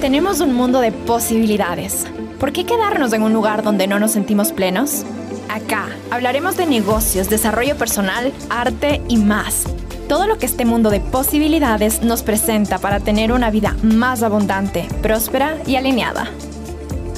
[0.00, 2.06] Tenemos un mundo de posibilidades.
[2.38, 5.04] ¿Por qué quedarnos en un lugar donde no nos sentimos plenos?
[5.50, 9.64] Acá hablaremos de negocios, desarrollo personal, arte y más.
[10.08, 14.88] Todo lo que este mundo de posibilidades nos presenta para tener una vida más abundante,
[15.02, 16.30] próspera y alineada.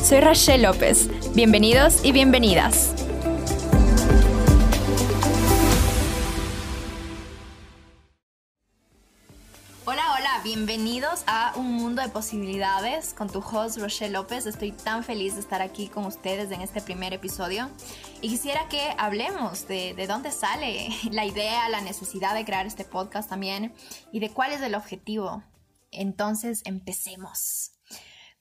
[0.03, 1.09] Soy Rachel López.
[1.37, 3.02] Bienvenidos y bienvenidas.
[11.13, 14.46] Bienvenidos a Un Mundo de Posibilidades con tu host Rochelle López.
[14.46, 17.69] Estoy tan feliz de estar aquí con ustedes en este primer episodio
[18.23, 22.85] y quisiera que hablemos de, de dónde sale la idea, la necesidad de crear este
[22.85, 23.75] podcast también
[24.11, 25.45] y de cuál es el objetivo.
[25.91, 27.72] Entonces, empecemos.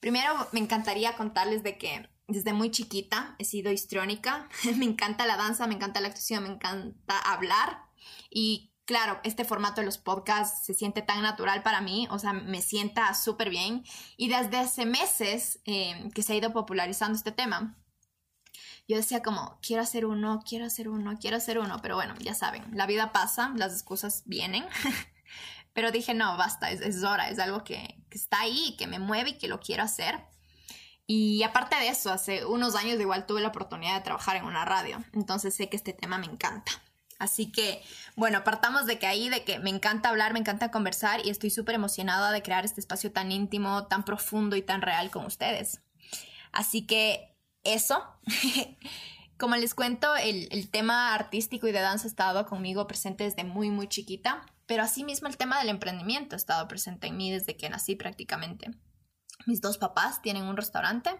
[0.00, 4.48] Primero, me encantaría contarles de que desde muy chiquita he sido histriónica.
[4.78, 7.82] me encanta la danza, me encanta la actuación, me encanta hablar
[8.30, 12.34] y claro, este formato de los podcasts se siente tan natural para mí, o sea,
[12.34, 13.84] me sienta súper bien.
[14.18, 17.78] Y desde hace meses eh, que se ha ido popularizando este tema,
[18.86, 22.34] yo decía como, quiero hacer uno, quiero hacer uno, quiero hacer uno, pero bueno, ya
[22.34, 24.66] saben, la vida pasa, las excusas vienen.
[25.72, 29.30] pero dije, no, basta, es, hora, es algo que, que está ahí, que me mueve
[29.30, 30.20] y que lo quiero hacer.
[31.06, 34.66] Y aparte de eso, hace unos años igual tuve la oportunidad de trabajar en una
[34.66, 36.72] radio, entonces sé que este tema me encanta.
[37.22, 37.80] Así que,
[38.16, 41.50] bueno, partamos de que ahí, de que me encanta hablar, me encanta conversar y estoy
[41.50, 45.82] súper emocionada de crear este espacio tan íntimo, tan profundo y tan real con ustedes.
[46.50, 48.02] Así que eso,
[49.38, 53.70] como les cuento, el, tema artístico y de danza ha estado conmigo presente desde muy,
[53.70, 57.70] muy chiquita, pero asimismo el tema del emprendimiento ha estado presente en mí desde que
[57.70, 58.72] nací prácticamente.
[59.46, 61.10] Mis dos papás tienen un restaurante.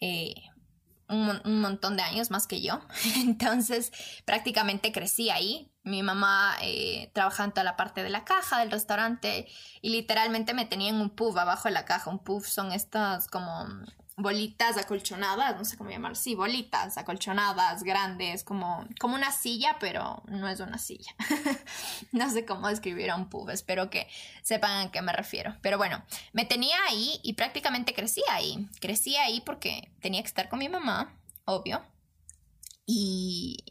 [0.00, 0.36] Eh,
[1.08, 2.80] un, montón de años más que yo.
[3.16, 3.92] Entonces
[4.24, 5.72] prácticamente crecí ahí.
[5.82, 9.48] Mi mamá eh, trabajaba en toda la parte de la caja del restaurante
[9.80, 12.10] y literalmente me tenía en un puff abajo de la caja.
[12.10, 13.66] Un puff son estas como
[14.18, 20.22] bolitas acolchonadas, no sé cómo llamar, sí, bolitas acolchonadas, grandes, como, como una silla, pero
[20.26, 21.14] no es una silla.
[22.12, 24.08] no sé cómo describir a un pub, espero que
[24.42, 25.56] sepan a qué me refiero.
[25.62, 28.68] Pero bueno, me tenía ahí y prácticamente crecí ahí.
[28.80, 31.82] Crecí ahí porque tenía que estar con mi mamá, obvio.
[32.86, 33.64] Y,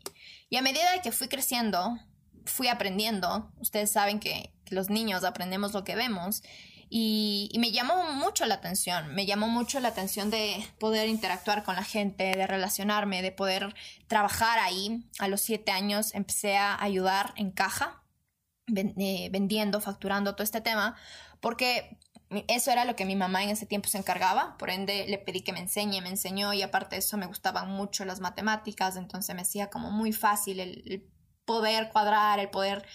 [0.49, 1.99] y a medida de que fui creciendo,
[2.45, 3.51] fui aprendiendo.
[3.59, 6.41] Ustedes saben que, que los niños aprendemos lo que vemos.
[6.89, 11.75] Y, me llamó mucho la atención, me llamó mucho la atención de poder interactuar con
[11.75, 13.75] la gente, de relacionarme, de poder
[14.07, 15.09] trabajar ahí.
[15.19, 18.03] A los siete años empecé a ayudar en caja,
[18.75, 20.95] eh, vendiendo, facturando todo este tema,
[21.41, 21.97] porque
[22.47, 25.41] eso era lo que mi mamá en ese tiempo se encargaba, por ende le pedí
[25.41, 29.33] que me enseñe, me enseñó y aparte de eso me gustaban mucho las matemáticas, entonces
[29.35, 31.09] me hacía como muy fácil el
[31.47, 32.85] poder cuadrar, el poder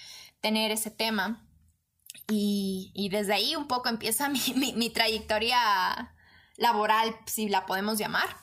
[0.40, 1.42] tener ese tema.
[2.28, 6.14] Y, desde ahí un poco empieza mi, trayectoria
[6.56, 8.36] laboral, si la podemos llamar.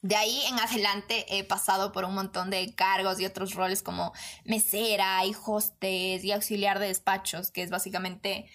[0.00, 4.12] De ahí en adelante he pasado por un montón de cargos y otros roles como
[4.44, 8.48] mesera y hostes y auxiliar de despachos, que es básicamente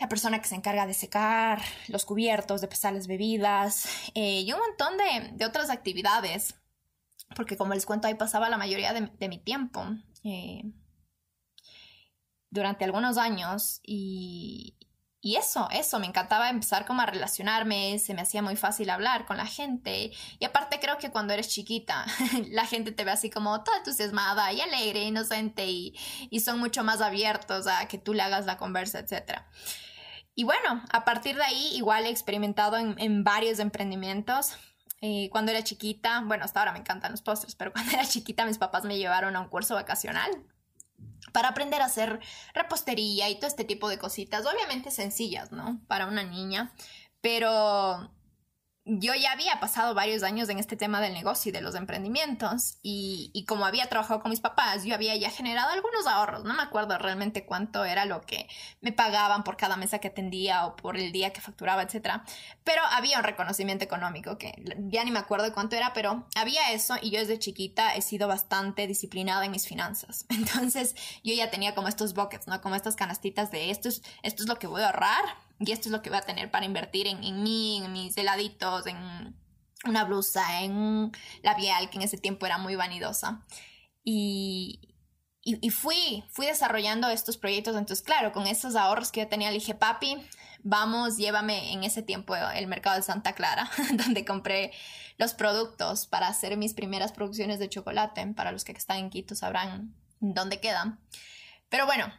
[0.00, 4.52] la persona que se encarga de secar los cubiertos, de pesar las bebidas eh, y
[4.52, 6.56] un montón de, otras actividades,
[7.36, 9.86] porque como les cuento ahí pasaba la mayoría de, mi tiempo.
[10.24, 10.64] Eh,
[12.54, 14.76] durante algunos años y,
[15.20, 19.26] y eso, eso, me encantaba empezar como a relacionarme, se me hacía muy fácil hablar
[19.26, 20.12] con la gente.
[20.38, 22.06] Y aparte creo que cuando eres chiquita,
[22.50, 25.98] la gente te ve así como toda entusiasmada y alegre, inocente y,
[26.30, 29.40] y son mucho más abiertos a que tú le hagas la conversa, etc.
[30.36, 34.56] Y bueno, a partir de ahí igual he experimentado en, varios emprendimientos.
[35.00, 38.46] Eh, cuando era chiquita, bueno, hasta ahora me encantan los postres, pero cuando era chiquita
[38.46, 40.30] mis papás me llevaron a un curso vacacional
[41.34, 42.20] para aprender a hacer
[42.54, 45.80] repostería y todo este tipo de cositas, obviamente sencillas, ¿no?
[45.88, 46.72] Para una niña,
[47.20, 48.08] pero
[48.86, 52.78] yo ya había pasado varios años en este tema del negocio y de los emprendimientos
[52.82, 56.62] y, como había trabajado con mis papás, yo había ya generado algunos ahorros, no me
[56.62, 58.46] acuerdo realmente cuánto era lo que
[58.82, 62.20] me pagaban por cada mesa que atendía o por el día que facturaba, etc.
[62.62, 64.54] Pero había un reconocimiento económico que
[64.88, 68.28] ya ni me acuerdo cuánto era, pero había eso y yo desde chiquita he sido
[68.28, 70.26] bastante disciplinada en mis finanzas.
[70.28, 72.60] Entonces yo ya tenía como estos buckets, ¿no?
[72.60, 75.88] Como estas canastitas de esto es, esto es lo que voy a ahorrar y esto
[75.88, 79.34] es lo que voy a tener para invertir en, en mí, en mis heladitos, en
[79.84, 81.12] una blusa, en un
[81.42, 83.44] labial que en ese tiempo era muy vanidosa.
[84.02, 84.80] Y,
[85.42, 87.76] y, fui, fui desarrollando estos proyectos.
[87.76, 90.16] Entonces, claro, con esos ahorros que yo tenía, le dije, papi,
[90.62, 94.72] vamos, llévame en ese tiempo el mercado de Santa Clara, donde compré
[95.18, 98.26] los productos para hacer mis primeras producciones de chocolate.
[98.34, 100.98] Para los que están en Quito sabrán dónde quedan.
[101.68, 102.12] Pero bueno,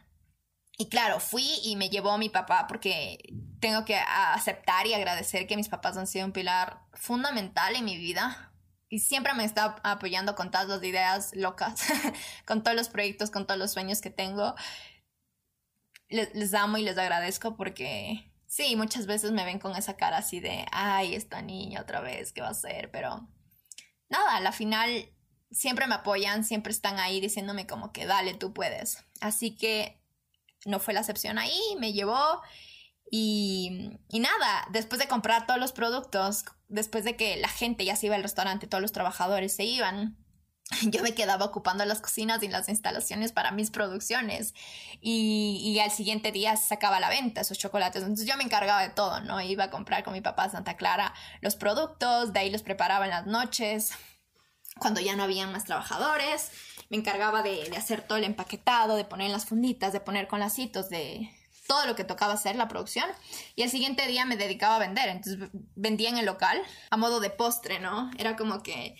[0.78, 3.18] y claro, fui y me llevó mi papá porque
[3.60, 7.96] tengo que aceptar y agradecer que mis papás han sido un pilar fundamental en mi
[7.96, 8.52] vida
[8.88, 11.82] y siempre me está apoyando con todas las ideas locas,
[12.46, 14.54] con todos los proyectos, con todos los sueños que tengo.
[16.08, 20.40] Les, amo y les agradezco porque sí, muchas veces me ven con esa cara así
[20.40, 22.90] de, ay, esta niña otra vez, ¿qué va a hacer?
[22.92, 23.28] Pero
[24.08, 25.10] nada, a la final
[25.50, 29.04] siempre me apoyan, siempre están ahí diciéndome como que dale, tú puedes.
[29.20, 30.00] Así que
[30.64, 32.40] no fue la excepción ahí, me llevó
[33.10, 37.94] y, y, nada, después de comprar todos los productos, después de que la gente ya
[37.94, 40.16] se iba al restaurante, todos los trabajadores se iban,
[40.82, 44.54] yo me quedaba ocupando las cocinas y las instalaciones para mis producciones
[45.00, 48.02] y, y, al siguiente día se sacaba la venta esos chocolates.
[48.02, 49.40] Entonces yo me encargaba de todo, ¿no?
[49.40, 53.12] Iba a comprar con mi papá Santa Clara los productos, de ahí los preparaba en
[53.12, 53.92] las noches,
[54.78, 56.50] cuando ya no había más trabajadores.
[56.88, 60.40] Me encargaba de, de hacer todo el empaquetado, de poner las funditas, de poner con
[60.40, 61.28] lacitos, de,
[61.66, 63.08] todo lo que tocaba hacer, la producción,
[63.54, 67.20] y el siguiente día me dedicaba a vender, entonces vendía en el local a modo
[67.20, 68.10] de postre, ¿no?
[68.18, 68.96] Era como que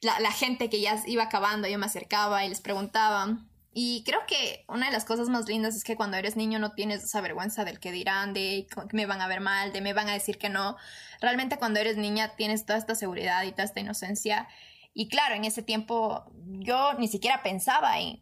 [0.00, 3.38] la, la gente que ya iba acabando, yo me acercaba y les preguntaba.
[3.74, 6.72] Y creo que una de las cosas más lindas es que cuando eres niño no
[6.72, 9.94] tienes esa vergüenza del que dirán, de que me van a ver mal, de me
[9.94, 10.76] van a decir que no.
[11.22, 14.46] Realmente cuando eres niña tienes toda esta seguridad y toda esta inocencia
[14.94, 18.20] y claro, en ese tiempo yo ni siquiera pensaba en,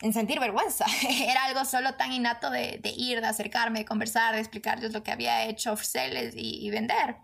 [0.00, 0.84] en, sentir vergüenza.
[1.22, 5.12] Era algo solo tan innato de, ir, de acercarme, de conversar, de explicarles lo que
[5.12, 7.16] había hecho, ofrecerles y, y, vender.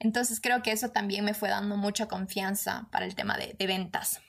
[0.00, 4.20] Entonces creo que eso también me fue dando mucha confianza para el tema de, ventas.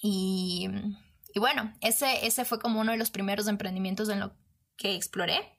[0.00, 0.68] Y,
[1.34, 4.32] y, bueno, ese, ese fue como uno de los primeros emprendimientos en lo
[4.76, 5.58] que exploré.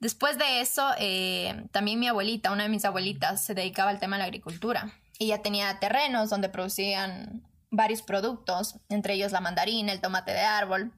[0.00, 4.16] Después de eso, eh, también mi abuelita, una de mis abuelitas, se dedicaba al tema
[4.16, 4.92] de la agricultura.
[5.18, 10.92] Ella tenía terrenos donde producían varios productos, entre ellos la mandarina, el tomate de árbol.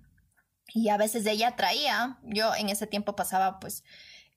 [0.72, 3.82] Y a veces ella traía, yo en ese tiempo pasaba pues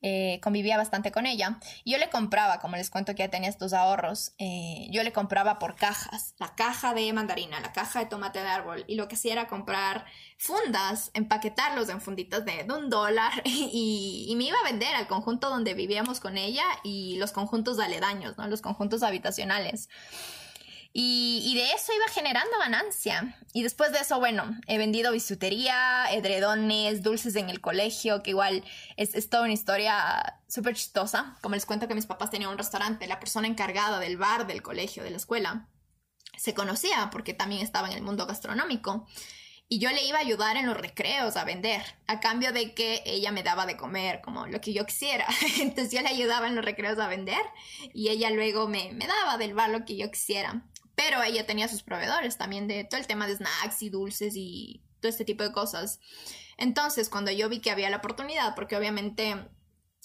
[0.06, 1.60] eh, convivía bastante con ella.
[1.86, 5.60] Yo le compraba, como les cuento que ya tenía estos ahorros, eh, yo le compraba
[5.60, 9.16] por cajas, la caja de mandarina, la caja de tomate de árbol, y lo que
[9.16, 10.06] hacía era comprar
[10.38, 15.50] fundas, empaquetarlos en funditas de, un dólar, y, y, me iba a vender al conjunto
[15.50, 18.46] donde vivíamos con ella y los conjuntos aledaños, ¿no?
[18.48, 19.88] Los conjuntos habitacionales.
[20.96, 23.36] Y, de eso iba generando ganancia.
[23.52, 28.64] Y después de eso, bueno, he vendido bisutería, edredones, dulces en el colegio, que igual
[28.96, 31.36] es, es toda una historia súper chistosa.
[31.42, 34.62] Como les cuento que mis papás tenían un restaurante, la persona encargada del bar del
[34.62, 35.68] colegio, de la escuela,
[36.38, 39.08] se conocía porque también estaba en el mundo gastronómico.
[39.70, 43.02] Y yo le iba a ayudar en los recreos a vender, a cambio de que
[43.08, 45.26] ella me daba de comer, como lo que yo quisiera.
[45.60, 47.42] Entonces yo le ayudaba en los recreos a vender
[47.94, 50.64] y ella luego me, me daba del bar lo que yo quisiera.
[50.96, 54.84] Pero ella tenía sus proveedores también de todo el tema de snacks y dulces y
[55.00, 56.00] todo este tipo de cosas.
[56.58, 59.36] Entonces, cuando yo vi que había la oportunidad, porque obviamente,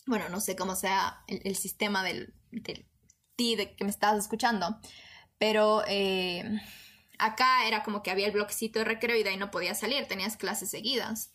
[0.06, 2.86] bueno, no sé cómo sea el, sistema del, del
[3.36, 4.78] ti de que me estabas escuchando,
[5.38, 6.42] pero eh,
[7.18, 10.06] acá era como que había el bloquecito de recreo y de ahí no podía salir,
[10.06, 11.30] tenías clases seguidas.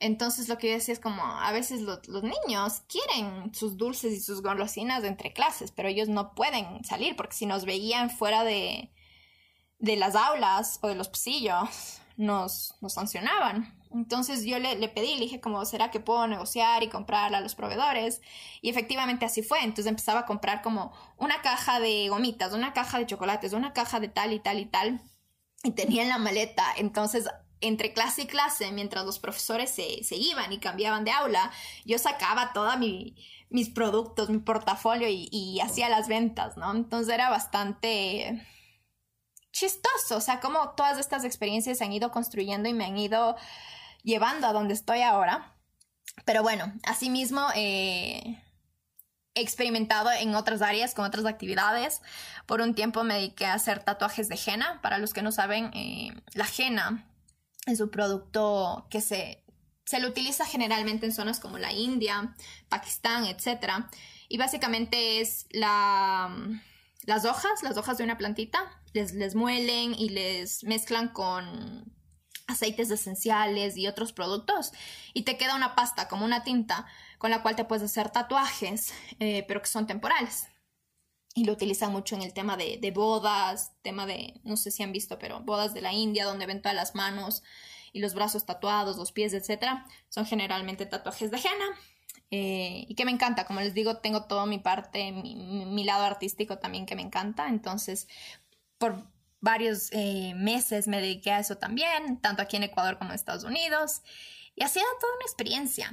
[0.00, 4.20] Entonces lo que yo decía es como, a veces los, niños quieren sus dulces y
[4.20, 8.92] sus golosinas entre clases, pero ellos no pueden salir porque si nos veían fuera de,
[9.78, 13.74] de las aulas o de los pasillos nos, nos sancionaban.
[13.92, 17.40] Entonces yo le, le, pedí, le dije como, ¿será que puedo negociar y comprarla a
[17.40, 18.20] los proveedores?
[18.60, 19.60] Y efectivamente así fue.
[19.60, 24.00] Entonces empezaba a comprar como una caja de gomitas, una caja de chocolates, una caja
[24.00, 25.00] de tal y tal y tal.
[25.62, 26.64] Y tenía en la maleta.
[26.76, 27.28] Entonces
[27.64, 31.50] entre clase y clase, mientras los profesores se, se iban y cambiaban de aula,
[31.84, 33.16] yo sacaba todos mi,
[33.48, 36.72] mis productos, mi portafolio y, y hacía las ventas, ¿no?
[36.72, 38.46] Entonces era bastante
[39.52, 43.36] chistoso, o sea, como todas estas experiencias se han ido construyendo y me han ido
[44.02, 45.54] llevando a donde estoy ahora.
[46.24, 48.42] Pero bueno, asimismo eh,
[49.34, 52.02] he experimentado en otras áreas con otras actividades.
[52.46, 54.80] Por un tiempo me dediqué a hacer tatuajes de henna.
[54.82, 57.13] Para los que no saben, eh, la henna
[57.66, 59.44] es un producto que se,
[59.84, 62.34] se lo utiliza generalmente en zonas como la India,
[62.68, 63.86] Pakistán, etc.
[64.28, 66.34] Y básicamente es la
[67.06, 68.58] las hojas, las hojas de una plantita,
[68.92, 71.92] les, les muelen y les mezclan con
[72.46, 74.72] aceites esenciales y otros productos
[75.14, 78.92] y te queda una pasta como una tinta con la cual te puedes hacer tatuajes
[79.18, 80.46] eh, pero que son temporales
[81.34, 84.82] y lo utilizan mucho en el tema de, de, bodas tema de no sé si
[84.82, 87.42] han visto pero bodas de la India donde ven todas las manos
[87.92, 89.86] y los brazos tatuados los pies etcétera.
[90.08, 91.78] Son generalmente tatuajes de henna
[92.30, 96.04] eh, y que me encanta, como les digo, tengo toda mi parte, mi, mi lado
[96.04, 98.08] artístico también que me encanta, entonces
[98.78, 99.06] por
[99.40, 103.44] varios eh, meses me dediqué a eso también, tanto aquí en Ecuador como en Estados
[103.44, 104.02] Unidos,
[104.56, 105.92] y ha sido toda una experiencia.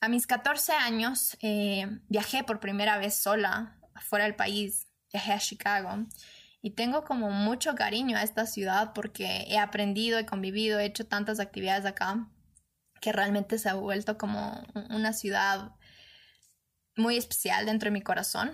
[0.00, 5.38] a mis 14 años eh, viajé por primera vez sola fuera del país, viajé a
[5.38, 6.06] Chicago
[6.60, 11.06] y tengo como mucho cariño a esta ciudad porque he aprendido, he convivido, he hecho
[11.06, 12.28] tantas actividades acá
[13.00, 15.72] que realmente se ha vuelto como una ciudad
[16.96, 18.52] muy especial dentro de mi corazón.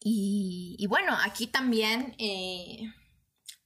[0.00, 2.92] Y, bueno, aquí también eh,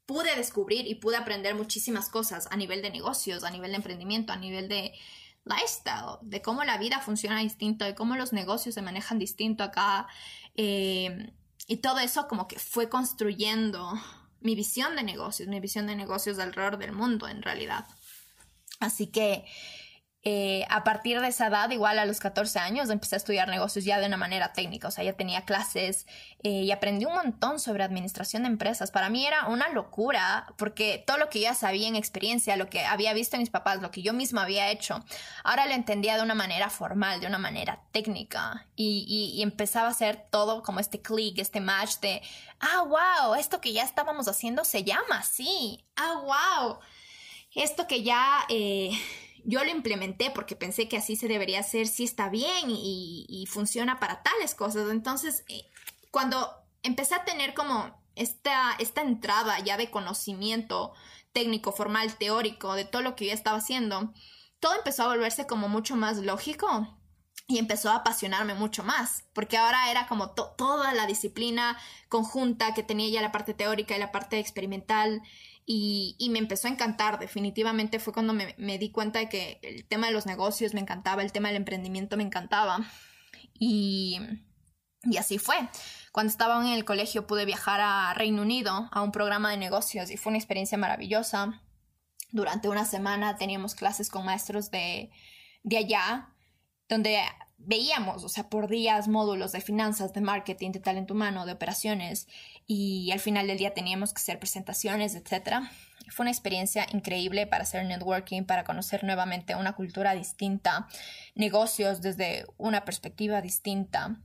[0.07, 4.33] pude descubrir y pude aprender muchísimas cosas a nivel de negocios, a nivel de emprendimiento,
[4.33, 4.93] a nivel de
[5.45, 10.09] lifestyle, de cómo la vida funciona distinto, de cómo los negocios se manejan distinto acá.
[10.57, 11.33] Eh,
[11.67, 13.93] y todo eso como que fue construyendo
[14.41, 17.87] mi visión de negocios, mi visión de negocios alrededor del mundo en realidad.
[18.81, 19.45] Así que
[20.23, 23.87] eh, a partir de esa edad, igual a los 14 años, empecé a estudiar negocios
[23.87, 26.07] ya de una manera técnica, o sea, ya tenía clases
[26.43, 28.91] eh, y aprendí un montón sobre administración de empresas.
[28.91, 32.85] Para mí era una locura porque todo lo que ya sabía en experiencia, lo que
[32.85, 35.03] había visto en mis papás, lo que yo misma había hecho,
[35.43, 39.93] ahora lo entendía de una manera formal, de una manera técnica y, y empezaba a
[39.93, 42.21] hacer todo como este click, este match de,
[42.61, 46.23] ah, wow, esto que ya estábamos haciendo se llama así, ah,
[46.67, 46.79] wow,
[47.55, 48.45] esto que ya...
[48.51, 48.91] Eh,
[49.45, 53.99] yo lo implementé porque pensé que así se debería hacer, sí está bien y, funciona
[53.99, 54.91] para tales cosas.
[54.91, 55.63] Entonces, eh,
[56.11, 56.51] cuando
[56.83, 60.93] empecé a tener como esta, esta entrada ya de conocimiento
[61.33, 64.13] técnico, formal, teórico de todo lo que yo estaba haciendo,
[64.61, 66.97] todo empezó a volverse como mucho más lógico
[67.51, 71.77] y empezó a apasionarme mucho más, porque ahora era como toda la disciplina
[72.09, 75.23] conjunta que tenía ya la parte teórica y la parte experimental
[75.73, 80.09] y, me empezó a encantar, definitivamente fue cuando me, di cuenta de que el tema
[80.09, 82.81] de los negocios me encantaba, el tema del emprendimiento me encantaba.
[83.55, 84.19] Y,
[85.17, 85.55] así fue.
[86.11, 90.11] Cuando estaba en el colegio pude viajar a Reino Unido a un programa de negocios
[90.11, 91.63] y fue una experiencia maravillosa.
[92.33, 95.13] Durante una semana teníamos clases con maestros de,
[95.63, 96.35] de allá,
[96.89, 97.23] donde
[97.67, 102.27] veíamos, o sea, por días módulos de finanzas, de marketing, de talento humano, de operaciones
[102.67, 105.61] y al final del día teníamos que hacer presentaciones, etc.
[106.09, 110.89] Fue una experiencia increíble para hacer networking, para conocer nuevamente una cultura distinta,
[111.35, 114.21] negocios desde una perspectiva distinta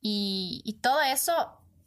[0.00, 1.32] y, todo eso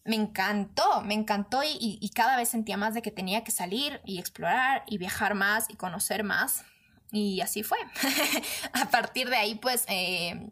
[0.05, 4.19] me encantó, me encantó y, cada vez sentía más de que tenía que salir y
[4.19, 6.63] explorar y viajar más y conocer más.
[7.11, 7.77] Y así fue.
[8.73, 10.49] a partir de ahí, pues, eh,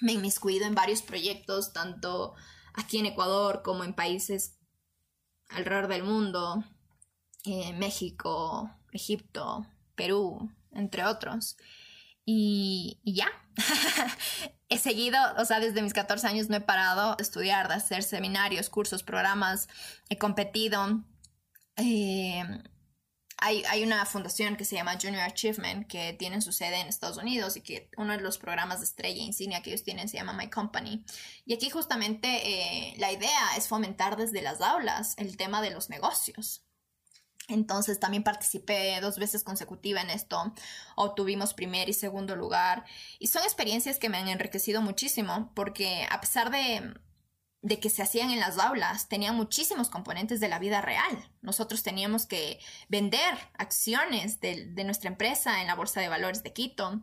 [0.00, 2.34] me he inmiscuido en varios proyectos, tanto
[2.74, 4.56] aquí en Ecuador como en países
[5.48, 6.64] alrededor del mundo,
[7.44, 11.56] eh, México, Egipto, Perú, entre otros.
[12.24, 13.28] Y, ya,
[14.68, 18.02] he seguido, o sea, desde mis 14 años no he parado de estudiar, de hacer
[18.02, 19.68] seminarios, cursos, programas,
[20.08, 21.02] he competido.
[21.76, 22.44] Eh,
[23.40, 27.56] hay, una fundación que se llama Junior Achievement que tiene su sede en Estados Unidos
[27.56, 30.50] y que uno de los programas de estrella insignia que ellos tienen se llama My
[30.50, 31.04] Company.
[31.44, 35.88] Y aquí justamente eh, la idea es fomentar desde las aulas el tema de los
[35.88, 36.64] negocios.
[37.48, 40.52] Entonces también participé dos veces consecutiva en esto,
[40.96, 42.84] obtuvimos primer y segundo lugar
[43.18, 46.92] y son experiencias que me han enriquecido muchísimo porque a pesar de
[47.62, 51.30] de que se hacían en las aulas tenían muchísimos componentes de la vida real.
[51.42, 56.52] Nosotros teníamos que vender acciones de, de nuestra empresa en la Bolsa de Valores de
[56.52, 57.00] Quito.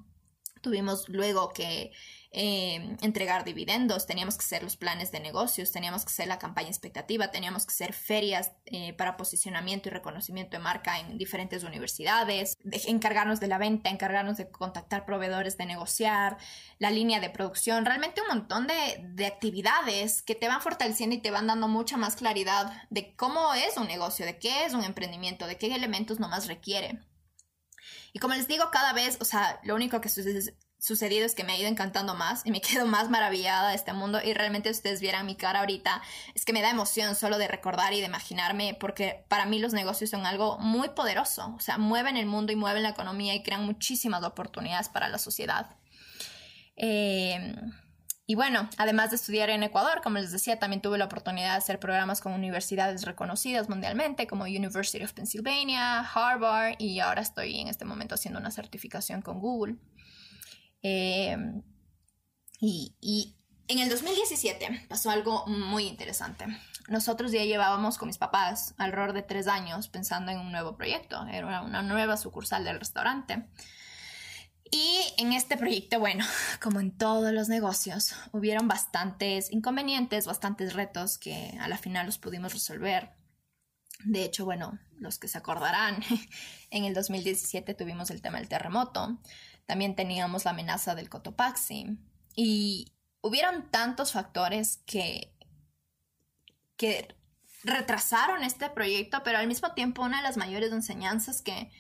[0.61, 1.91] Tuvimos luego que
[2.37, 6.67] eh, entregar dividendos, teníamos que hacer los planes de negocios, teníamos que hacer la campaña
[6.67, 12.57] expectativa, teníamos que hacer ferias eh, para posicionamiento y reconocimiento de marca en diferentes universidades,
[12.87, 16.37] encargarnos de la venta, encargarnos de contactar proveedores, de negociar,
[16.77, 21.21] la línea de producción, realmente un montón de, de actividades que te van fortaleciendo y
[21.21, 24.83] te van dando mucha más claridad de cómo es un negocio, de qué es un
[24.83, 26.99] emprendimiento, de qué elementos nomás requiere.
[28.11, 31.43] Y como les digo, cada vez, o sea, lo único que sucede, sucedido es que
[31.43, 34.69] me ha ido encantando más y me quedo más maravillada de este mundo y realmente
[34.69, 36.01] ustedes vieran mi cara ahorita,
[36.33, 39.73] es que me da emoción solo de recordar y de imaginarme porque para mí los
[39.73, 43.43] negocios son algo muy poderoso, o sea, mueven el mundo y mueven la economía y
[43.43, 45.75] crean muchísimas oportunidades para la sociedad.
[46.77, 47.55] Eh,
[48.27, 51.57] y bueno, además de estudiar en Ecuador, como les decía, también tuve la oportunidad de
[51.57, 57.67] hacer programas con universidades reconocidas mundialmente como University of Pennsylvania, Harvard y ahora estoy en
[57.67, 59.75] este momento haciendo una certificación con Google.
[60.87, 61.63] Em,
[62.61, 63.35] y,
[63.67, 66.45] en el 2017 pasó algo muy interesante.
[66.87, 71.25] Nosotros ya llevábamos con mis papás alrededor de tres años pensando en un nuevo proyecto.
[71.25, 73.47] Era una nueva sucursal del restaurante.
[74.69, 76.23] Y en este proyecto, bueno,
[76.61, 82.19] como en todos los negocios, hubieron bastantes inconvenientes, bastantes retos que a la final los
[82.19, 83.09] pudimos resolver.
[84.03, 86.03] De hecho, bueno, los que se acordarán,
[86.69, 89.19] en el 2017 tuvimos el tema del terremoto,
[89.65, 91.97] también teníamos la amenaza del Cotopaxi.
[92.35, 95.33] Y hubieron tantos factores que,
[96.77, 97.15] que
[97.63, 101.71] retrasaron este proyecto, pero al mismo tiempo una de las mayores enseñanzas que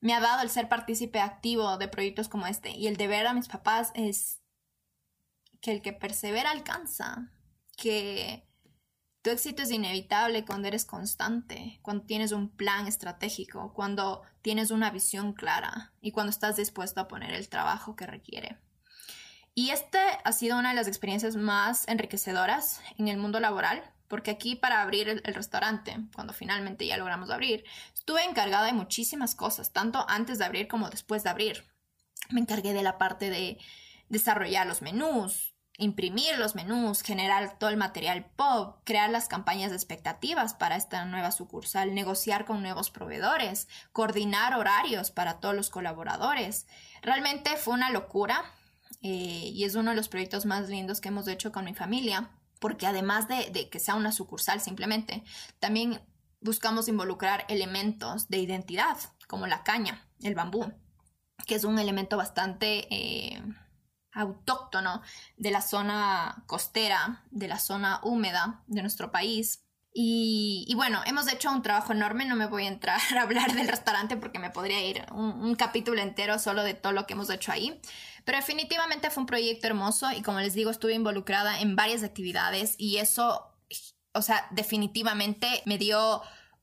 [0.00, 3.26] me ha dado el ser partícipe activo de proyectos como este y el de ver
[3.26, 4.40] a mis papás es
[5.60, 7.30] que el que persevera alcanza,
[7.76, 8.49] que
[9.22, 14.90] tu éxito es inevitable cuando eres constante, cuando tienes un plan estratégico, cuando tienes una
[14.90, 18.58] visión clara y cuando estás dispuesto a poner el trabajo que requiere.
[19.54, 24.30] Y este ha sido una de las experiencias más enriquecedoras en el mundo laboral, porque
[24.30, 29.72] aquí para abrir el, restaurante, cuando finalmente ya logramos abrir, estuve encargada de muchísimas cosas,
[29.72, 31.64] tanto antes de abrir como después de abrir.
[32.30, 33.58] Me encargué de la parte de
[34.08, 35.49] desarrollar los menús,
[35.80, 41.04] imprimir los menús, generar todo el material pop, crear las campañas de expectativas para esta
[41.06, 46.66] nueva sucursal, negociar con nuevos proveedores, coordinar horarios para todos los colaboradores.
[47.02, 48.44] Realmente fue una locura
[49.00, 52.30] eh, y es uno de los proyectos más lindos que hemos hecho con mi familia,
[52.58, 55.24] porque además de, que sea una sucursal simplemente,
[55.60, 56.02] también
[56.42, 60.70] buscamos involucrar elementos de identidad, como la caña, el bambú,
[61.46, 62.86] que es un elemento bastante...
[62.94, 63.42] Eh,
[64.12, 65.02] autóctono
[65.36, 69.64] de la zona costera, de la zona húmeda de nuestro país.
[69.92, 73.68] Y, bueno, hemos hecho un trabajo enorme, no me voy a entrar a hablar del
[73.68, 77.50] restaurante porque me podría ir un, capítulo entero solo de todo lo que hemos hecho
[77.50, 77.80] ahí,
[78.24, 82.76] pero definitivamente fue un proyecto hermoso y como les digo, estuve involucrada en varias actividades
[82.78, 83.52] y eso,
[84.14, 86.22] o sea, definitivamente me dio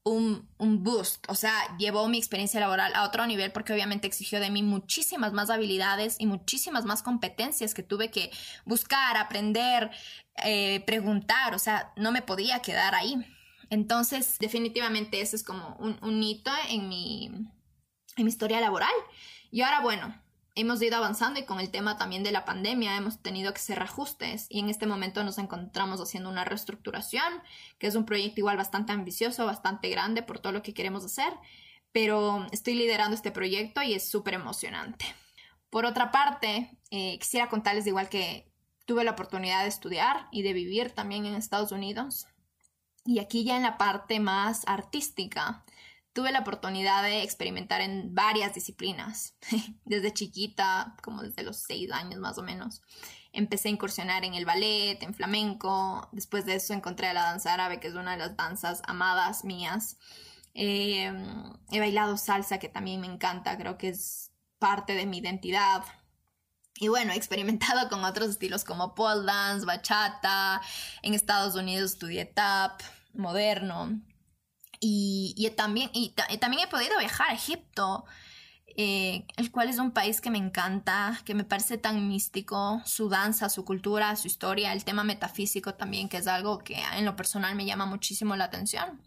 [0.10, 0.48] un,
[0.84, 4.64] boost, o sea, llevó mi experiencia laboral a otro nivel porque obviamente exigió de mí
[4.64, 8.32] muchísimas más habilidades y muchísimas más competencias que tuve que
[8.66, 9.92] buscar, aprender,
[10.44, 13.16] eh, preguntar, o sea, no me podía quedar ahí.
[13.70, 18.94] Entonces, definitivamente ese es como un, un hito en mi, en mi historia laboral.
[19.52, 20.16] Y ahora, bueno,
[20.58, 23.80] hemos ido avanzando y con el tema también de la pandemia hemos tenido que hacer
[23.80, 27.44] ajustes y en este momento nos encontramos haciendo una reestructuración,
[27.78, 31.32] que es un proyecto igual bastante ambicioso, bastante grande por todo lo que queremos hacer,
[31.92, 35.06] pero estoy liderando este proyecto y es súper emocionante.
[35.70, 38.52] Por otra parte, eh, quisiera contarles igual que
[38.86, 42.26] tuve la oportunidad de estudiar y de vivir también en Estados Unidos.
[43.06, 45.64] Y aquí ya en la parte más artística,
[46.18, 49.36] tuve la oportunidad de experimentar en varias disciplinas.
[49.86, 52.82] desde chiquita, como desde los seis años más o menos,
[53.34, 56.10] empecé a incursionar en el ballet, en flamenco.
[56.12, 60.00] Después de eso encontré la danza árabe, que es una de las danzas amadas mías.
[60.56, 61.14] Eh,
[61.72, 65.84] he bailado salsa, que también me encanta, creo que es parte de mi identidad.
[66.80, 70.64] Y bueno, he experimentado con otros estilos como pole dance, bachata.
[71.04, 72.82] En Estados Unidos estudié tap,
[73.14, 74.02] moderno.
[74.80, 78.06] Y, también, y, también he podido viajar a Egipto,
[78.76, 83.10] eh, el cual es un país que me encanta, que me parece tan místico, su
[83.10, 87.16] danza, su cultura, su historia, el tema metafísico también, que es algo que en lo
[87.16, 89.02] personal me llama muchísimo la atención.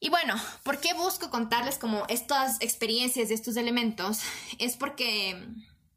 [0.00, 0.34] Y bueno,
[0.64, 4.20] ¿por qué busco contarles como estas experiencias y estos elementos?
[4.58, 5.48] Es porque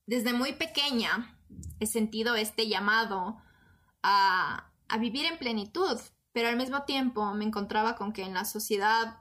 [0.06, 1.36] desde muy pequeña
[1.80, 3.42] he sentido este llamado
[4.04, 6.00] a, a vivir en plenitud,
[6.36, 9.20] pero al mismo tiempo me encontraba con que en la sociedad,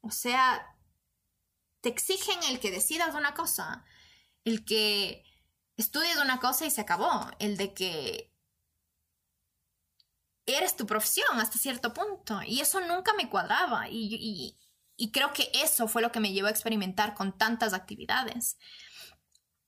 [0.00, 0.74] o sea,
[1.82, 3.84] te exigen el que decidas una cosa,
[4.42, 5.22] el que
[5.76, 8.32] estudies una cosa y se acabó, el de que
[10.46, 12.40] eres tu profesión hasta cierto punto.
[12.46, 13.90] Y eso nunca me cuadraba.
[13.90, 14.56] Y,
[15.12, 18.56] creo que eso fue lo que me llevó a experimentar con tantas actividades.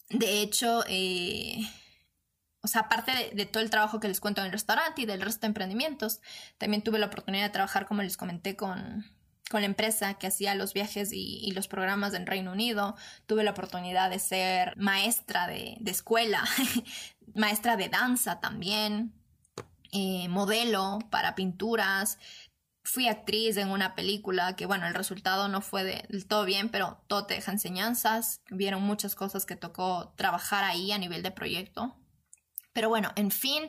[0.08, 1.58] De hecho, eh,
[2.60, 5.20] o sea, aparte de, todo el trabajo que les cuento en el restaurante y del
[5.20, 6.20] resto de emprendimientos,
[6.58, 9.04] también tuve la oportunidad de trabajar, como les comenté, con,
[9.50, 12.96] la empresa que hacía los viajes y, los programas en Reino Unido.
[13.26, 16.44] Tuve la oportunidad de ser maestra de, escuela,
[17.34, 19.14] maestra de danza también,
[19.92, 22.18] eh, modelo para pinturas.
[22.82, 27.02] Fui actriz en una película que, bueno, el resultado no fue del todo bien, pero
[27.06, 28.42] todo te deja enseñanzas.
[28.50, 31.96] Vieron muchas cosas que tocó trabajar ahí a nivel de proyecto.
[32.78, 33.64] Pero bueno, en fin,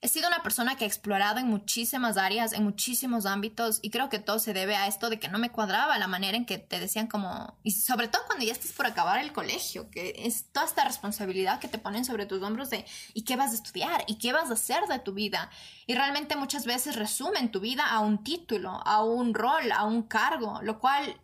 [0.00, 4.08] he sido una persona que ha explorado en muchísimas áreas, en muchísimos ámbitos y creo
[4.08, 6.56] que todo se debe a esto de que no me cuadraba la manera en que
[6.56, 10.50] te decían como, y sobre todo cuando ya estás por acabar el colegio, que es
[10.52, 14.04] toda esta responsabilidad que te ponen sobre tus hombros de, ¿y qué vas a estudiar?
[14.06, 15.50] ¿Y qué vas a hacer de tu vida?
[15.86, 20.04] Y realmente muchas veces resumen tu vida a un título, a un rol, a un
[20.04, 21.20] cargo, lo cual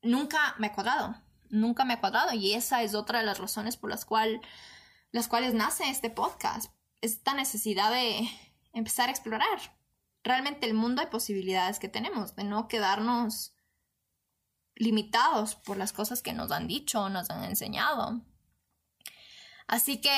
[0.00, 1.14] nunca me ha cuadrado,
[1.50, 4.40] nunca me ha cuadrado y esa es otra de las razones por las cuales
[5.14, 6.72] las cuales nace este podcast.
[7.00, 8.28] Esta necesidad de
[8.72, 9.78] empezar a explorar
[10.24, 13.54] realmente el mundo de posibilidades que tenemos, de no quedarnos
[14.74, 18.22] limitados por las cosas que nos han dicho o nos han enseñado.
[19.68, 20.10] Así que,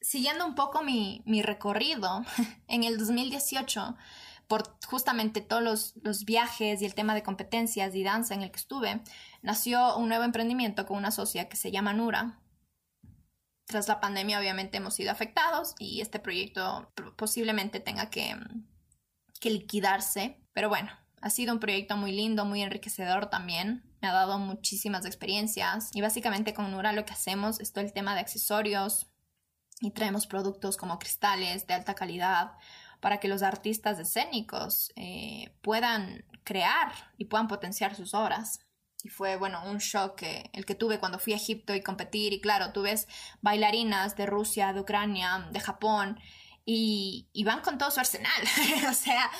[0.00, 2.24] siguiendo un poco mi, mi recorrido,
[2.68, 3.96] en el 2018
[4.46, 8.52] por justamente todos los, los, viajes y el tema de competencias y danza en el
[8.52, 9.02] que estuve,
[9.42, 12.38] nació un nuevo emprendimiento con una socia que se llama Nura.
[13.66, 18.36] Tras la pandemia obviamente hemos sido afectados y este proyecto posiblemente tenga que,
[19.40, 23.82] que liquidarse, pero bueno, ha sido un proyecto muy lindo, muy enriquecedor también.
[24.00, 27.92] Me ha dado muchísimas experiencias y básicamente con Nura lo que hacemos es todo el
[27.92, 29.08] tema de accesorios
[29.80, 32.52] y traemos productos como cristales de alta calidad
[33.00, 38.60] para que los artistas escénicos eh, puedan crear y puedan potenciar sus obras.
[39.06, 40.20] Y fue, bueno, un shock
[40.52, 42.32] el que tuve cuando fui a Egipto y competir.
[42.32, 43.06] Y claro, tú ves
[43.40, 46.18] bailarinas de Rusia, de Ucrania, de Japón,
[46.64, 48.32] y, y van con todo su arsenal.
[48.90, 49.30] o sea,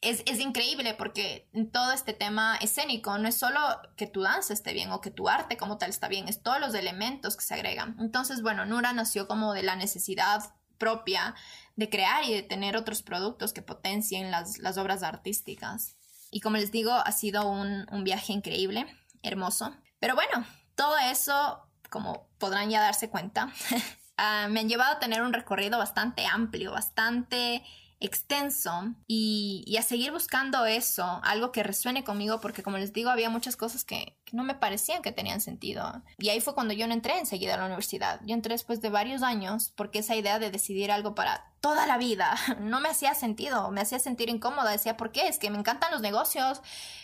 [0.00, 3.60] es, es, increíble porque todo este tema escénico no es solo
[3.96, 6.58] que tu danza esté bien o que tu arte como tal está bien, es todos
[6.58, 7.94] los elementos que se agregan.
[8.00, 11.36] Entonces, bueno, Nura nació como de la necesidad propia
[11.76, 15.96] de crear y de tener otros productos que potencien las, obras artísticas.
[16.36, 18.84] Y como les digo, ha sido un, viaje increíble,
[19.22, 19.74] hermoso.
[19.98, 23.50] Pero bueno, todo eso, como podrán ya darse cuenta,
[24.18, 27.64] ah, me han llevado a tener un recorrido bastante amplio, bastante
[28.00, 33.30] extenso y, a seguir buscando eso, algo que resuene conmigo, porque como les digo, había
[33.30, 36.02] muchas cosas que, no me parecían que tenían sentido.
[36.18, 38.20] Y ahí fue cuando yo no entré enseguida a la universidad.
[38.24, 41.98] Yo entré después de varios años porque esa idea de decidir algo para toda la
[41.98, 44.70] vida no me hacía sentido, me hacía sentir incómoda.
[44.70, 45.28] Decía, ¿por qué?
[45.28, 46.62] Es que me encantan los negocios,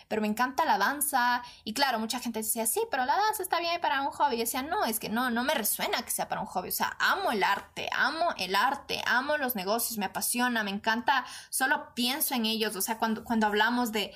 [0.09, 1.43] pero me encanta la danza.
[1.65, 4.37] Y claro, mucha gente decía, sí, pero la danza está bien para un hobby.
[4.37, 6.69] Y decía, no, es que no, no me resuena que sea para un hobby.
[6.69, 11.25] O sea, amo el arte, amo el arte, amo los negocios, me apasiona, me encanta,
[11.51, 12.77] solo pienso en ellos.
[12.77, 14.15] O sea, cuando, cuando hablamos de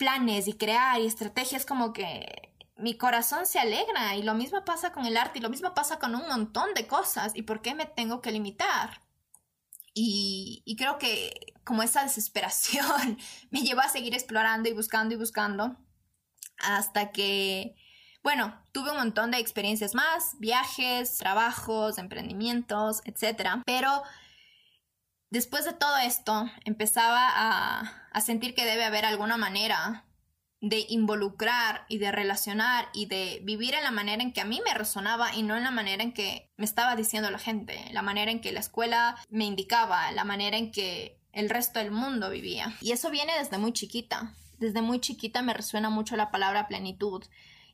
[0.00, 4.92] planes y crear y estrategias, como que mi corazón se alegra y lo mismo pasa
[4.92, 7.32] con el arte y lo mismo pasa con un montón de cosas.
[7.34, 9.02] ¿Y por qué me tengo que limitar?
[9.92, 13.18] Y, y, creo que como esa desesperación
[13.50, 15.76] me llevó a seguir explorando y buscando y buscando
[16.56, 17.76] hasta que,
[18.22, 23.60] bueno, tuve un montón de experiencias más, viajes, trabajos, emprendimientos, etc.
[23.66, 24.02] Pero
[25.30, 27.28] después de todo esto empezaba
[28.12, 30.04] a, sentir que debe haber alguna manera
[30.60, 34.60] de involucrar y de relacionar y de vivir en la manera en que a mí
[34.62, 38.02] me resonaba y no en la manera en que me estaba diciendo la gente, la
[38.02, 42.28] manera en que la escuela me indicaba, la manera en que el resto del mundo
[42.28, 42.76] vivía.
[42.82, 44.34] Y eso viene desde muy chiquita.
[44.58, 47.24] Desde muy chiquita me resuena mucho la palabra plenitud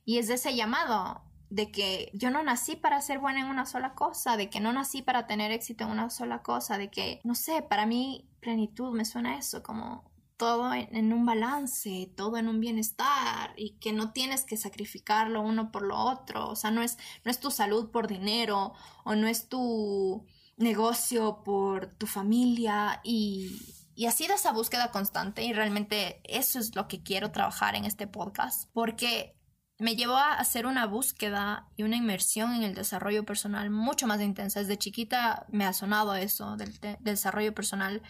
[0.05, 3.65] y es de ese llamado de que yo no nací para ser buena en una
[3.65, 7.21] sola cosa, de que no nací para tener éxito en una sola cosa, de que,
[7.23, 10.03] no sé, para mí plenitud me suena eso, como
[10.37, 15.71] todo en, un balance, todo en un bienestar y que no tienes que sacrificarlo uno
[15.71, 19.27] por lo otro, o sea, no es, no es tu salud por dinero o no
[19.27, 20.25] es tu
[20.57, 23.59] negocio por tu familia y,
[23.95, 28.05] y sido esa búsqueda constante y realmente eso es lo que quiero trabajar en este
[28.05, 29.36] podcast porque
[29.79, 34.19] me llevó a hacer una búsqueda y una inmersión en el desarrollo personal mucho más
[34.21, 34.59] intensa.
[34.59, 38.01] Desde chiquita me ha sonado eso del desarrollo personal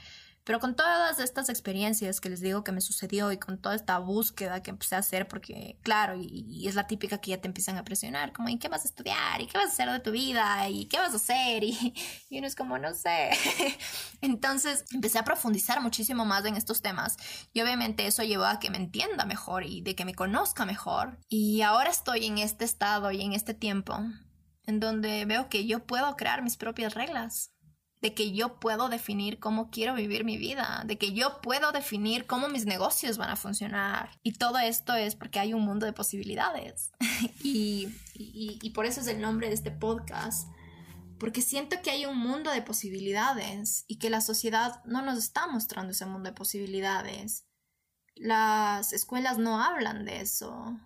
[0.47, 3.99] pero con todas estas experiencias que les digo que me sucedió y con toda esta
[3.99, 7.77] búsqueda que empecé a hacer, porque claro, y, es la típica que ya te empiezan
[7.77, 9.41] a presionar, como, ¿y qué vas a estudiar?
[9.41, 10.69] ¿Y qué vas a hacer de tu vida?
[10.69, 11.65] ¿Y qué vas a hacer?
[11.65, 11.93] Y,
[12.29, 13.31] y uno es como, no sé.
[14.21, 17.17] Entonces empecé a profundizar muchísimo más en estos temas
[17.51, 21.19] y obviamente eso llevó a que me entienda mejor y de que me conozca mejor.
[21.27, 23.99] Y ahora estoy en este estado y en este tiempo
[24.65, 27.51] en donde veo que yo puedo crear mis propias reglas
[28.01, 32.27] de que yo puedo definir cómo quiero vivir mi vida, de que yo puedo definir
[32.27, 34.19] cómo mis negocios van a funcionar.
[34.21, 36.91] Y todo esto es porque hay un mundo de posibilidades.
[37.43, 40.47] y, y, por eso es el nombre de este podcast.
[41.19, 45.47] Porque siento que hay un mundo de posibilidades y que la sociedad no nos está
[45.47, 47.47] mostrando ese mundo de posibilidades.
[48.13, 50.79] Las escuelas no hablan de eso.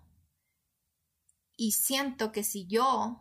[1.54, 3.20] Y siento que si yo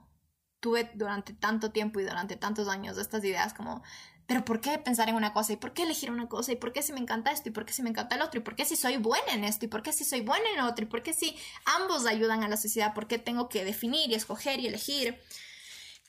[0.62, 3.84] tuve durante tanto tiempo y durante tantos años estas ideas como,
[4.28, 5.54] pero ¿por qué pensar en una cosa?
[5.54, 6.54] ¿Y por qué elegir una cosa?
[6.54, 7.50] ¿Y por qué si me encanta esto?
[7.50, 8.40] ¿Y por qué si me encanta el otro?
[8.40, 9.66] ¿Y por qué si soy buena en esto?
[9.66, 10.86] ¿Y por qué si soy buena en otro?
[10.86, 12.94] ¿Y por qué si ambos ayudan a la sociedad?
[12.94, 15.20] ¿Por qué tengo que definir y escoger y elegir?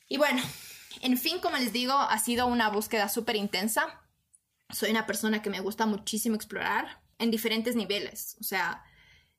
[0.06, 0.40] Y bueno,
[1.00, 4.02] en fin, como les digo, ha sido una búsqueda súper intensa.
[4.70, 8.36] Soy una persona que me gusta muchísimo explorar en diferentes niveles.
[8.40, 8.84] O sea,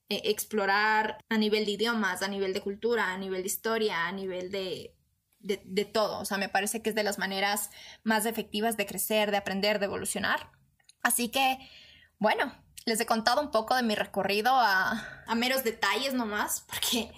[0.09, 4.11] e, explorar a nivel de idiomas, a nivel de cultura, a nivel de historia, a
[4.11, 4.93] nivel de
[5.43, 6.19] de, todo.
[6.19, 7.69] O sea, me parece que es de las maneras
[8.03, 10.49] más efectivas de crecer, de aprender, de evolucionar.
[11.03, 11.59] Así que,
[12.17, 12.51] bueno,
[12.85, 17.11] les he contado un poco de mi recorrido a, a meros detalles nomás, porque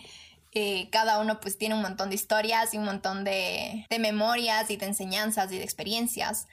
[0.57, 4.71] Eh, cada uno pues tiene un montón de historias y un montón de, de memorias
[4.71, 6.47] y de enseñanzas y de experiencias.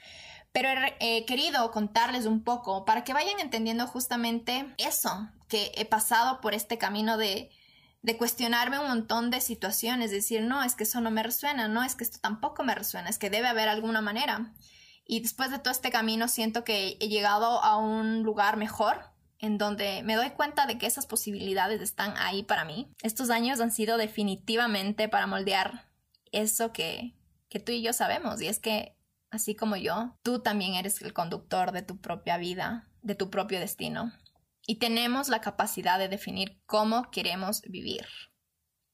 [0.51, 6.41] Pero he querido contarles un poco para que vayan entendiendo justamente eso, que he pasado
[6.41, 7.51] por este camino de,
[8.03, 11.85] de cuestionarme un montón de situaciones, decir, no, es que eso no me resuena, no,
[11.85, 14.53] es que esto tampoco me resuena, es que debe haber alguna manera.
[15.07, 19.59] Y después de todo este camino siento que he llegado a un lugar mejor, en
[19.59, 22.93] donde me doy cuenta de que esas posibilidades están ahí para mí.
[23.03, 25.89] Estos años han sido definitivamente para moldear
[26.31, 27.17] eso que,
[27.49, 28.97] que tú y yo sabemos, y es que
[29.31, 33.61] así como yo, tú también eres el conductor de tu propia vida, de tu propio
[33.61, 34.13] destino.
[34.67, 38.07] Y tenemos la capacidad de definir cómo queremos vivir.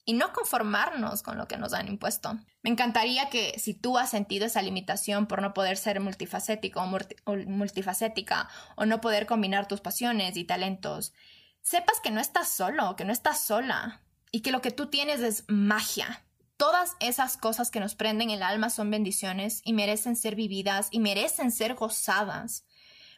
[0.05, 2.39] Y no conformarnos con lo que nos han impuesto.
[2.63, 7.37] Me encantaría que si tú has sentido esa limitación por no poder ser multifacético o,
[7.47, 11.13] multifacética o no poder combinar tus pasiones y talentos,
[11.61, 14.01] sepas que no estás solo, que no estás sola
[14.31, 16.25] y que lo que tú tienes es magia,
[16.59, 20.99] Todas esas cosas que nos prenden el alma son bendiciones y merecen ser vividas y
[20.99, 22.65] merecen ser gozadas.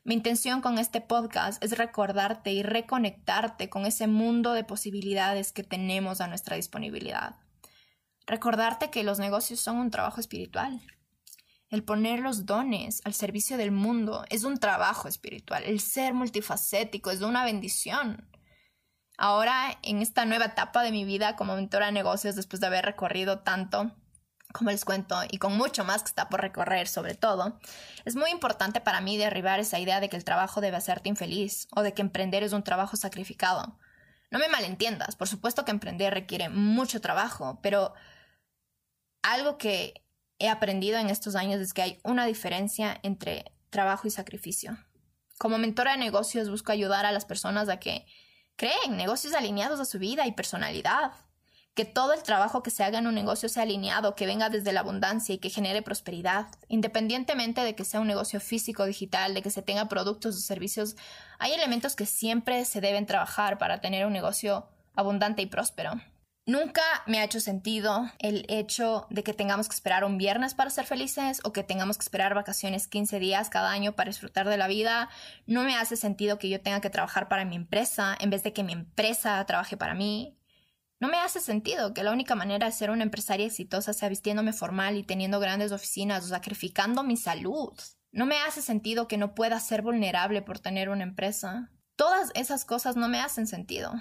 [0.03, 5.63] Mi intención con este podcast es recordarte y reconectarte con ese mundo de posibilidades que
[5.63, 7.37] tenemos a nuestra disponibilidad.
[8.27, 10.81] Recordarte que los negocios son un trabajo espiritual.
[11.69, 15.65] El poner los dones al servicio del mundo es un trabajo espiritual.
[15.65, 18.27] El ser multifacético es una bendición.
[19.19, 22.87] Ahora, en esta nueva etapa de mi vida como mentora de negocios, después de haber
[22.87, 23.95] recorrido tanto,
[24.53, 27.59] como les cuento, y con mucho más que está por recorrer sobre todo,
[28.05, 31.69] es muy importante para mí derribar esa idea de que el trabajo debe hacerte infeliz
[31.75, 33.79] o de que emprender es un trabajo sacrificado.
[34.31, 37.95] No me malentiendas, por supuesto que emprender requiere mucho trabajo, pero
[39.23, 40.05] algo que
[40.39, 44.79] he aprendido en estos años es que hay una diferencia entre trabajo y sacrificio.
[45.39, 48.07] Como mentora de negocios busco ayudar a las personas a que
[48.61, 51.13] Creen negocios alineados a su vida y personalidad.
[51.75, 54.73] Que todo el trabajo que se haga en un negocio sea alineado, que venga desde
[54.73, 56.49] la abundancia y que genere prosperidad.
[56.69, 60.97] Independientemente de que sea un negocio físico digital, de que se tenga productos o servicios,
[61.39, 66.01] hay elementos que siempre se deben trabajar para tener un negocio abundante y próspero.
[66.47, 70.71] Nunca me ha hecho sentido el hecho de que tengamos que esperar un viernes para
[70.71, 74.57] ser felices o que tengamos que esperar vacaciones 15 días cada año para disfrutar de
[74.57, 75.11] la vida.
[75.47, 78.53] No me hace sentido que yo tenga que trabajar para mi empresa en vez de
[78.53, 80.40] que mi empresa trabaje para mí.
[81.01, 84.53] No me hace sentido que la única manera de ser una empresaria exitosa sea vistiéndome
[84.53, 87.73] formal y teniendo grandes oficinas o sacrificando mi salud.
[88.13, 91.71] No me hace sentido que no pueda ser vulnerable por tener una empresa.
[91.97, 93.93] Todas esas cosas no me hacen sentido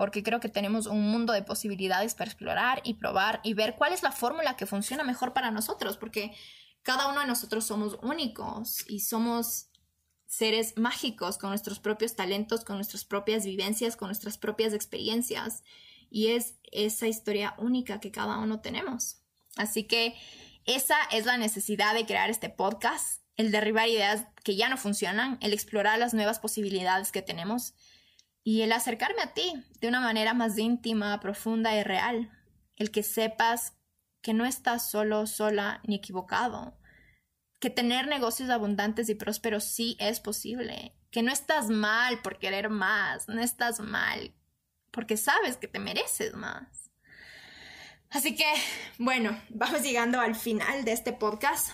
[0.00, 3.92] porque creo que tenemos un mundo de posibilidades para explorar y probar y ver cuál
[3.92, 6.32] es la fórmula que funciona mejor para nosotros, porque
[6.80, 9.68] cada uno de nosotros somos únicos y somos
[10.24, 15.64] seres mágicos con nuestros propios talentos, con nuestras propias vivencias, con nuestras propias experiencias.
[16.10, 19.22] Y es esa historia única que cada uno tenemos.
[19.56, 20.14] Así que
[20.66, 25.38] esa es la necesidad de crear este podcast, el derribar ideas que ya no funcionan,
[25.40, 27.74] el explorar las nuevas posibilidades que tenemos
[28.42, 32.30] y el acercarme a ti de una manera más íntima, profunda y real.
[32.76, 33.74] El que sepas
[34.22, 36.78] que no estás solo, sola ni equivocado.
[37.58, 40.94] Que tener negocios abundantes y prósperos sí es posible.
[41.10, 43.28] Que no estás mal por querer más.
[43.28, 44.34] No estás mal
[44.90, 46.90] porque sabes que te mereces más.
[48.10, 48.44] Así que,
[48.98, 51.70] bueno, vamos llegando al final de este podcast.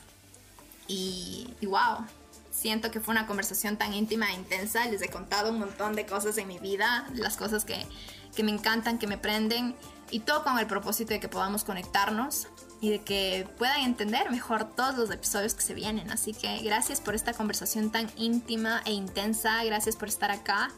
[0.89, 2.07] Y, wow,
[2.51, 4.87] siento que fue una conversación tan íntima e intensa.
[4.87, 7.85] Les he contado un montón de cosas en mi vida, las cosas que,
[8.37, 9.75] que me encantan, que me prenden,
[10.11, 12.49] y todo con el propósito de que podamos conectarnos
[12.81, 16.11] y de que puedan entender mejor todos los episodios que se vienen.
[16.11, 20.71] Así que gracias por esta conversación tan íntima e intensa, gracias por estar acá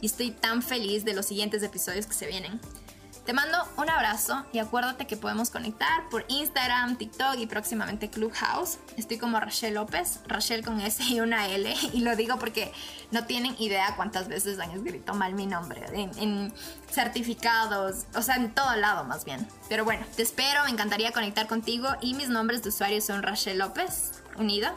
[0.00, 2.60] y estoy tan feliz de los siguientes episodios que se vienen.
[3.26, 8.78] Te mando un abrazo y acuérdate que podemos conectar por Instagram, TikTok y próximamente Clubhouse.
[8.96, 12.72] Estoy como Rachel López, Rachel con S y una L, y lo digo porque
[13.10, 16.54] no tienen idea cuántas veces han escrito mal mi nombre en,
[16.88, 19.44] certificados, o sea, en todo lado más bien.
[19.68, 23.58] Pero bueno, te espero, me encantaría conectar contigo y mis nombres de usuario son Rachel
[23.58, 24.70] López, unido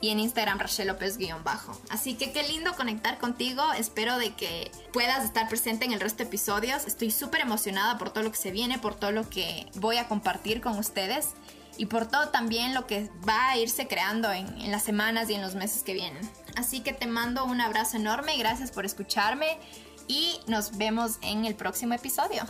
[0.00, 1.78] y en Instagram Rachel López guion bajo.
[1.88, 3.72] Así que qué lindo conectar contigo.
[3.72, 6.86] Espero de que puedas estar presente en el resto de episodios.
[6.86, 10.08] Estoy súper emocionada por todo lo que se viene, por todo lo que voy a
[10.08, 11.30] compartir con ustedes
[11.78, 15.34] y por todo también lo que va a irse creando en, en las semanas y
[15.34, 16.28] en los meses que vienen.
[16.56, 19.58] Así que te mando un abrazo enorme, gracias por escucharme
[20.08, 22.44] y nos vemos en el próximo episodio.